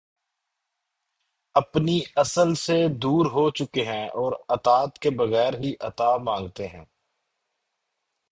[1.55, 6.83] اپنی اصل سے دور ہوچکے ہیں اور اطاعت کے بغیر ہی عطا مانگتے ہیں